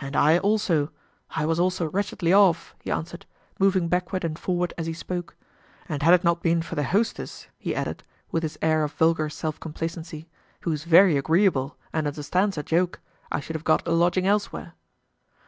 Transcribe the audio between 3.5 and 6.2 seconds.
moving backward and forward as he spoke; "and had